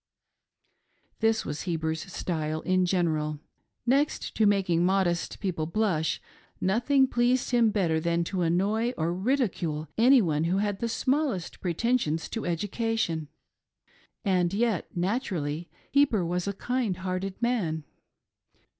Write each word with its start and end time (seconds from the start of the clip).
This 1.19 1.45
was 1.45 1.61
Heber's 1.65 2.11
style 2.11 2.61
in 2.61 2.87
general. 2.87 3.39
Next 3.85 4.33
to 4.35 4.47
making 4.47 4.83
modest 4.83 5.39
people 5.39 5.67
blush, 5.67 6.19
nothing 6.59 7.05
pleased 7.05 7.51
him 7.51 7.69
better 7.69 7.99
than 7.99 8.23
to 8.23 8.41
annoy 8.41 8.93
or 8.97 9.13
ridicule 9.13 9.87
any 9.99 10.19
one 10.19 10.45
who 10.45 10.57
had 10.57 10.79
the 10.79 10.89
smallest 10.89 11.61
pretensions 11.61 12.29
to 12.29 12.41
educa 12.47 12.97
tion; 12.97 13.27
and 14.25 14.55
yet 14.55 14.87
naturally 14.97 15.69
Heber 15.91 16.25
was 16.25 16.47
a 16.47 16.53
kind 16.53 16.97
hearted 16.97 17.39
man. 17.39 17.83